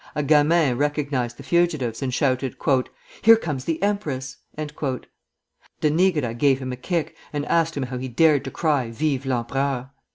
[0.15, 2.55] A gamin recognized the fugitives, and shouted,
[3.21, 8.07] "Here comes the empress!" De Nigra gave him a kick, and asked him how he
[8.07, 9.91] dared to cry: "Vive l'Empereur?"